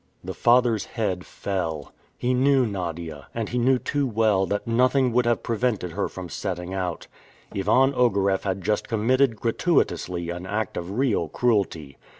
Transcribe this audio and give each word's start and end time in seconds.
The 0.23 0.33
father's 0.33 0.85
head 0.97 1.27
fell! 1.27 1.93
He 2.17 2.33
knew 2.33 2.65
Nadia, 2.65 3.27
and 3.35 3.49
he 3.49 3.59
knew 3.59 3.77
too 3.77 4.07
well 4.07 4.47
that 4.47 4.65
nothing 4.65 5.13
would 5.13 5.27
have 5.27 5.43
prevented 5.43 5.91
her 5.91 6.09
from 6.09 6.27
setting 6.27 6.73
out. 6.73 7.05
Ivan 7.55 7.93
Ogareff 7.93 8.41
had 8.41 8.63
just 8.63 8.87
committed 8.87 9.35
gratuitously 9.39 10.31
an 10.31 10.47
act 10.47 10.75
of 10.75 10.97
real 10.97 11.27
cruelty. 11.27 11.99